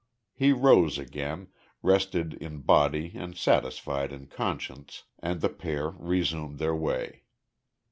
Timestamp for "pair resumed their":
5.49-6.75